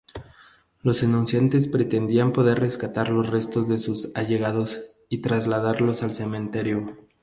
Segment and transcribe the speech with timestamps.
[0.81, 6.87] Los denunciantes pretendían poder rescatar los restos de sus allegados y trasladarlos al cementerio.